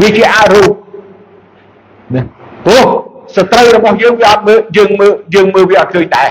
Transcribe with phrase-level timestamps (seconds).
[0.00, 0.70] វាជាអរូប
[2.14, 2.22] ណា
[2.66, 2.86] ព្រោះ
[3.36, 6.30] សត្រូវរបស់យើងវាអត់មើលយើងមើលយើងមើលវាអត់ឃើញដែរ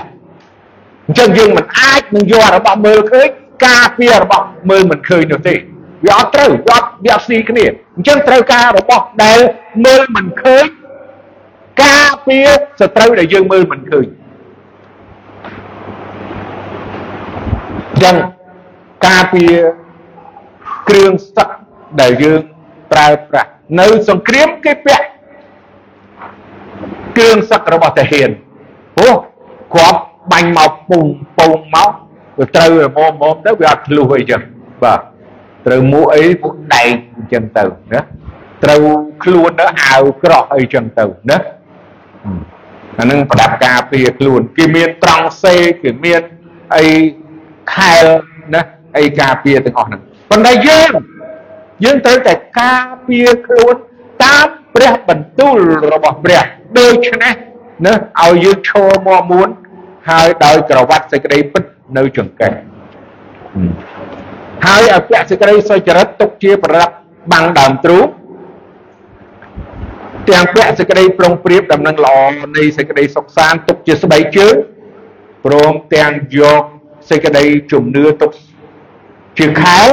[1.06, 3.28] អញ្ចឹងយើងមិនអាចនឹងយករបស់មើលឃើញ
[3.66, 5.54] ការពាររបស់មើលមិនឃើញនោះទេ
[6.06, 7.64] វាអត់ត្រូវវាអត់វាអត់ស៊ីគ្នា
[7.96, 9.38] អញ្ចឹងត្រូវការរបស់ដែល
[9.84, 10.64] មើលមិនឃើញ
[11.84, 12.48] ការពារ
[12.80, 14.06] សត្រូវដែលយើងមើលមិនឃើញ
[17.92, 18.16] អញ្ចឹង
[19.06, 19.54] ការពារ
[20.88, 21.48] គ្រឿងសឹក
[22.00, 22.40] ដែលយើង
[22.92, 25.06] ប្រើប្រាស់ នៅសង្គ្រាមគេពាក់
[27.16, 28.30] គ្រឿងសឹករបស់តាហ៊ាន
[28.96, 29.16] ព្រោះ
[29.74, 30.00] គាត់
[30.32, 31.04] បាញ់មកពុំ
[31.38, 31.90] ពងមក
[32.38, 34.42] វាត្រូវរមមទៅវាអត់ធ្លុះអីចឹង
[34.82, 35.00] បាទ
[35.66, 38.00] ត្រូវមួកអីពួកដែកអញ្ចឹងទៅណា
[38.64, 38.82] ត្រូវ
[39.24, 41.38] ខ្លួនទៅអាវក្រោះអីចឹងទៅណា
[42.98, 46.20] អានឹងប្រដាប់ការពារខ្លួនគេមានត្រង់សេគេមាន
[46.76, 46.86] អី
[47.74, 48.04] ខែល
[48.54, 48.62] ណា
[48.96, 50.90] អីការពារទាំងអស់ហ្នឹងប៉ុន្តែយើង
[51.84, 53.74] យើងត្រូវតែការពារខ្លួន
[54.24, 55.56] តាមព្រះបន្ទូល
[55.92, 56.42] របស់ព្រះ
[56.78, 57.34] ដូច្នេះ
[57.86, 59.48] ណាឲ្យយើងឈរមកមួន
[60.10, 61.64] ហើយដោយក្រវ៉ាត់សេចក្តីពិត
[61.96, 62.52] នៅចង្កេះ
[64.66, 66.94] ហើយអពៈសេចក្តីសុចរិតទុកជាប្រដាប់
[67.32, 68.06] បាំងដើមទ្រូង
[70.28, 72.16] ទាំងពាក់សេចក្តីប្រុងប្រៀបដំណឹងល្អ
[72.56, 74.54] នៃសេចក្តីសុខសាន្តទុកជាស្បែកជើង
[75.46, 76.62] ព្រមទាំងយក
[77.10, 78.30] សេចក្តីជំនឿទុក
[79.38, 79.88] ជាខែល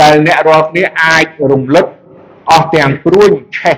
[0.00, 1.86] ដែលអ្នករាល់គ្នាអាចរំលឹក
[2.50, 3.76] អស់ទាំងព្រួញឆេះ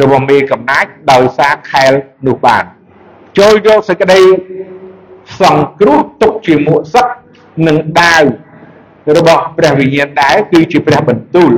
[0.00, 1.92] របស់មេកំណាចដោយសារខែល
[2.26, 2.64] នោះបាន
[3.38, 4.20] ចូលយកសេចក្តី
[5.40, 7.06] សង្គ្រោះទុកជាមួកសឹក
[7.66, 8.22] និងដាវ
[9.16, 11.52] របស់ព្រះវិញ្ញាណដែរគឺជាព្រះបន្ទូល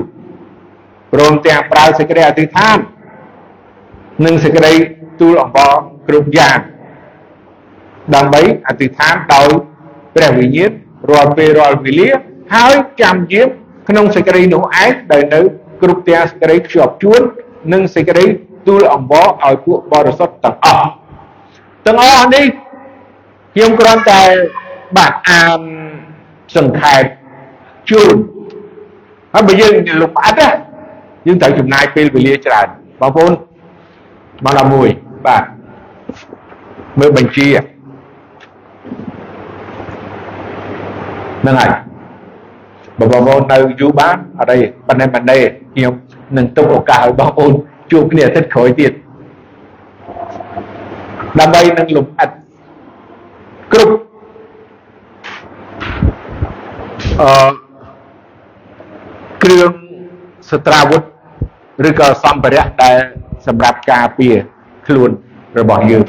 [1.12, 2.78] ព្រមទាំងប្រើសេចក្តីអធិដ្ឋាន
[4.24, 4.72] និងសេចក្តី
[5.20, 5.72] ទូលអង្វរ
[6.08, 6.58] គ្រប់យ៉ាង
[8.14, 9.48] ដើម្បីអធិដ្ឋានដោយ
[10.14, 10.70] ព្រះវិញ្ញាណ
[11.10, 12.10] រាល់ពេលរាល់វេលា
[12.54, 13.48] ហើយចាំយាម
[13.88, 15.40] ក្នុងសេចក្តីនោះឯងដែលនៅ
[15.82, 17.22] គ្រប់ទាំងសេចក្តីខ្ជាប់ជួន
[17.72, 18.24] និងសេចក្តី
[18.66, 20.88] ទូលអង្វរឲ្យពួកបរិសុទ្ធទាំងអស់
[21.86, 22.46] ទាំងអស់នេះ
[23.54, 24.22] ខ្ញុំគ្រាន់តែ
[24.96, 25.60] បាទអាន
[26.56, 27.02] សង្ខេប
[27.91, 28.14] ជូន
[29.32, 30.48] ហើយបើយើងលំអិតណា
[31.26, 32.66] យើងត្រូវចំណាយពេលវេលាច្រើន
[33.00, 33.32] បងប្អូន
[34.44, 34.88] មកដល់មួយ
[35.26, 35.42] បាទ
[36.98, 37.46] មើលបញ្ជី
[41.42, 41.70] ហ្នឹងហើយ
[42.98, 44.58] បើបងប្អូននៅយូរបានអត់អី
[44.88, 45.38] ប៉ុន្តែមិនទេ
[45.74, 45.94] ខ្ញុំ
[46.36, 47.52] នឹងទុកឱកាសឲ្យបងប្អូន
[47.92, 48.92] ជួបគ្នាអាទិត្យក្រោយទៀត
[51.40, 52.30] ដើម្បីនឹងលំអិត
[53.72, 53.94] គ្រប់
[57.20, 57.48] អឺ
[59.42, 59.70] គ្រឿង
[60.50, 61.02] សត្រាវុធ
[61.88, 62.98] ឬក៏សម្ភារៈដែល
[63.46, 64.34] សម្រាប់ការពារ
[64.86, 65.10] ខ្លួន
[65.58, 66.04] របស់យើង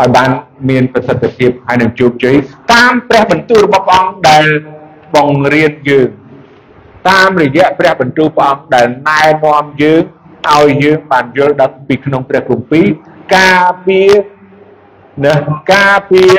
[0.00, 0.30] ឲ្យបាន
[0.68, 2.36] មានប្រសិទ្ធភាពហើយនឹងជោគជ័យ
[2.72, 4.44] តាមព្រះបន្ទូលរបស់ព្រះអង្គដែល
[5.14, 6.08] បង្រៀនយើង
[7.08, 10.02] តាមរយៈព្រះបន្ទូលព្រះអង្គដែលណែនាំយើង
[10.54, 12.86] ឲ្យយើងបានយល់ដឹងពីក្នុងព្រះគម្ពីរ
[13.36, 14.10] ការពារ
[15.24, 15.34] ណា
[15.72, 16.36] ការពារ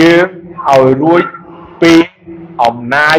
[0.00, 0.26] យើង
[0.68, 1.22] ឲ្យរួច
[1.82, 1.92] ពី
[2.64, 3.18] អំណាច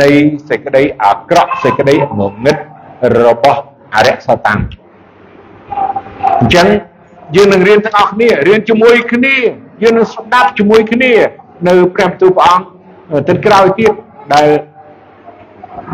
[0.00, 0.08] នៃ
[0.48, 2.56] សេចក្តីអាក្រក់សេចក្តីងងឹត
[3.22, 3.60] របស់
[3.94, 4.60] អរិយសតាំង
[6.40, 6.68] អញ្ចឹង
[7.36, 9.36] យើងនឹងរៀនទាំងអស់គ្នារៀនជាមួយគ្នា
[9.82, 11.12] យើងនឹងស្ដាប់ជាមួយគ្នា
[11.68, 12.66] នៅព្រះបន្ទូលព្រះអង្គ
[13.28, 13.92] ទឹកក្រោយទៀត
[14.34, 14.48] ដែល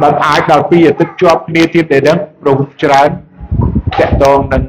[0.03, 4.63] បើអាចដល់ពីអាទិត្យជាប់គ្នាទៀតទេដឹងប្រវត្តិច្រើនតកតងនឹង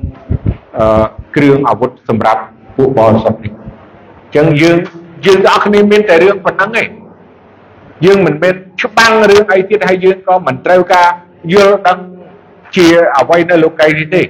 [0.78, 1.06] អឺ
[1.36, 2.42] គ្រឿងអាវុធសម្រាប់
[2.76, 3.62] ពួកបរិសុទ្ធនេះអ
[4.30, 4.78] ញ្ចឹងយើង
[5.26, 6.90] យើងទាំងអស់គ្នាមានតែរឿងប៉ុណ្្នឹងឯង
[8.06, 11.10] យើងមិនមែនច្បាំងរឿងអីទៀតហើយយើងក៏មិនត្រូវការ
[11.54, 12.00] យល់ដឹង
[12.76, 12.88] ជា
[13.18, 14.24] អ្វីនៅលោកីនេះទេ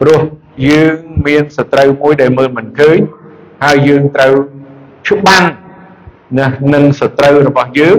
[0.00, 0.20] ព្រោះ
[0.68, 0.94] យើង
[1.26, 2.98] មានសត្រូវមួយដែលមើលមិនឃើញ
[3.64, 4.34] ហើយយើងត្រូវ
[5.08, 5.44] ច្បាំង
[6.38, 7.96] ណានឹងសត្រូវរបស់យើង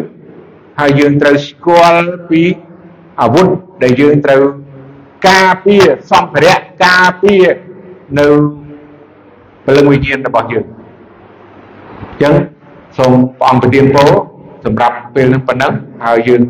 [0.80, 2.42] ហើយយើងត្រូវស្គាល់ពី
[3.22, 3.48] អាវុធ
[3.84, 4.42] ដែលយើងត្រូវ
[5.30, 7.46] ការពារសម្ភារៈការពារ
[8.20, 8.28] នៅ
[9.66, 12.34] ពលឹងវិញ្ញាណរបស់យើងអញ្ចឹង
[12.98, 14.10] សូមព្រះអង្គប្រទានពរ
[14.66, 15.74] សម្រាប់ពេលនេះប៉ុណ្ណឹង
[16.06, 16.42] ហើយយើង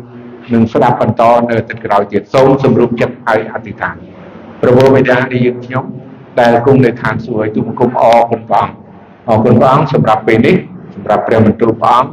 [0.52, 3.94] នឹងស្ដាប់បន្តនៅទឹកក្រោយទៀតសូមសម្រុំចិត្តហើយអធិដ្ឋាន
[4.60, 5.84] ប្រពោបិតានៃយើងខ្ញុំ
[6.40, 8.76] ដែលគង់នៅឋានសួគ៌ទូបង្គំអរគុណព្រះអង្គ
[9.28, 10.56] អរគុណព្រះអង្គសម្រាប់ពេលនេះ
[10.98, 12.10] សម្រាប់ព្រះបន្ទូលព្រះអង្គ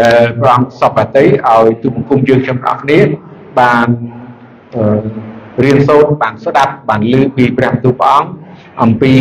[0.00, 2.98] ដែលព្រះអង្គសពតិឲ្យទូបង្គំយើងខ្ញុំទាំងគ្នា
[3.60, 3.86] បាន
[5.64, 8.30] រៀនសូត្របានស្ដាប់បានឮពីព្រះបន្ទូលព្រះអង្គ
[8.82, 9.12] អំពី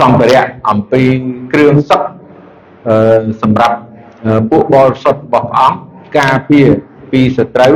[0.00, 1.02] សម្ភារៈអំពី
[1.52, 2.02] គ្រឿងសឹក
[3.42, 3.76] សម្រាប់
[4.50, 5.78] ពួកបរិសុទ្ធរបស់ព្រះអង្គ
[6.18, 6.66] ការពារ
[7.12, 7.74] ពីសត្រូវ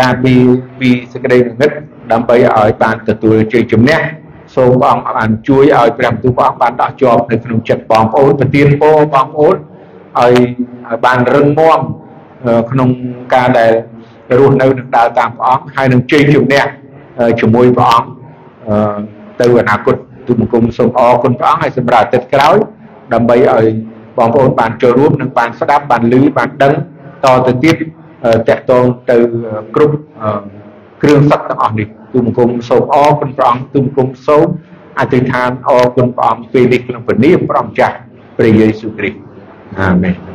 [0.00, 0.42] ការពារ
[0.80, 1.72] ពីសេចក្តីងងឹត
[2.12, 3.98] ដើម្បីឲ្យបានទទួលជ័យជំនះ
[4.56, 10.32] សូមព្រះអង្គបានជួយឲ្យព្រះបន្ទូលព្រះអង្គបានដោះជាប់នៅក្នុងចិត្តបងប្អូនប្រទានពរបងប្អូនឲ្យ
[10.88, 11.80] ឲ្យបានរឹងមាំ
[12.70, 12.88] ក្នុង
[13.34, 13.72] ការដែល
[14.38, 16.62] រស់នៅនឹងដើរតាមព្រះអង្គហើយនឹងជ័យជំនះ
[17.40, 18.08] ជាមួយព្រះអង្គ
[19.40, 19.96] ទៅអនាគត
[20.26, 22.56] ទូបង្គំសូមអរគុណព្រះអង្គហើយសម្រាប់អាទិត្យក្រោយ
[23.12, 23.66] ដើម្បីឲ្យ
[24.18, 26.74] បងប្អូនបានចូលរួមនិងបានស្ដាប់បានឮបានដឹង
[27.24, 27.76] តទៅទៀត
[28.48, 29.16] តកតងទៅ
[29.74, 29.96] គ្រប់
[31.02, 34.46] គ្រឿងសឹកទាំងអស់នេះទូបង្គំសូមអរគុណព្រះអង្គទូបង្គំសូម
[34.98, 37.96] អធិដ្ឋានអរគុណព្រះអង្គពេលនេះក្នុងព្រះនាមព្រះអង្គចាស់
[38.36, 39.18] ព្រះយេស៊ូវគ្រីស្ទ
[39.80, 40.27] អាមែន